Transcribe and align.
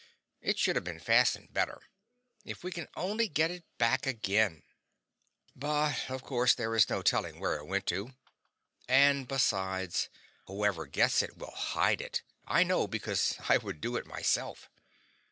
It 0.41 0.57
should 0.57 0.75
have 0.75 0.83
been 0.83 0.97
fastened 0.99 1.53
better. 1.53 1.79
If 2.43 2.63
we 2.63 2.71
can 2.71 2.87
only 2.95 3.27
get 3.27 3.51
it 3.51 3.65
back 3.77 4.07
again 4.07 4.63
But 5.55 6.09
of 6.09 6.23
course 6.23 6.55
there 6.55 6.73
is 6.75 6.89
no 6.89 7.03
telling 7.03 7.39
where 7.39 7.57
it 7.57 7.67
went 7.67 7.85
to. 7.93 8.15
And 8.87 9.27
besides, 9.27 10.09
whoever 10.47 10.87
gets 10.87 11.21
it 11.21 11.37
will 11.37 11.51
hide 11.51 12.01
it; 12.01 12.23
I 12.47 12.63
know 12.63 12.85
it 12.85 12.89
because 12.89 13.35
I 13.47 13.57
would 13.59 13.79
do 13.79 13.95
it 13.95 14.07
myself. 14.07 14.71